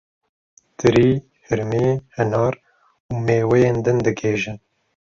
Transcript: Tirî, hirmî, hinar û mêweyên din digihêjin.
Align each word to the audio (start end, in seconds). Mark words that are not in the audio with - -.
Tirî, 0.77 1.11
hirmî, 1.47 1.87
hinar 2.15 2.53
û 3.09 3.11
mêweyên 3.25 3.77
din 3.85 3.97
digihêjin. 4.05 4.57